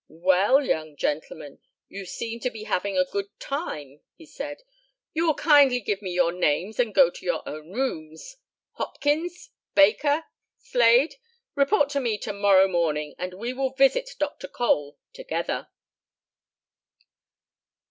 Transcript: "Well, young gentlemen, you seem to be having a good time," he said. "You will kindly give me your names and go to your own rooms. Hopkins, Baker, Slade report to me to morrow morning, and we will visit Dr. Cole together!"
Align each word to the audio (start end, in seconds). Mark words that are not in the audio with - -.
"Well, 0.07 0.65
young 0.65 0.95
gentlemen, 0.95 1.59
you 1.87 2.05
seem 2.07 2.39
to 2.39 2.49
be 2.49 2.63
having 2.63 2.97
a 2.97 3.05
good 3.05 3.27
time," 3.39 3.99
he 4.15 4.25
said. 4.25 4.63
"You 5.13 5.27
will 5.27 5.35
kindly 5.35 5.79
give 5.79 6.01
me 6.01 6.09
your 6.09 6.31
names 6.31 6.79
and 6.79 6.91
go 6.91 7.11
to 7.11 7.23
your 7.23 7.47
own 7.47 7.71
rooms. 7.71 8.37
Hopkins, 8.77 9.51
Baker, 9.75 10.23
Slade 10.57 11.17
report 11.53 11.89
to 11.91 11.99
me 11.99 12.17
to 12.17 12.33
morrow 12.33 12.67
morning, 12.67 13.13
and 13.19 13.35
we 13.35 13.53
will 13.53 13.73
visit 13.73 14.15
Dr. 14.17 14.47
Cole 14.47 14.97
together!" 15.13 15.67